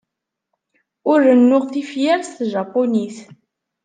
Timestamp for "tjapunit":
2.39-3.17